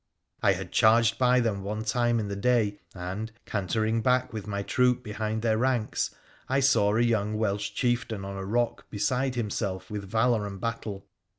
[0.41, 4.63] I had charged by them one time in the day, and, cantering back with my
[4.63, 6.09] troop behind their ranks,
[6.49, 11.05] I saw a young Welsh chieftain on a rock beside himself with valour and battle.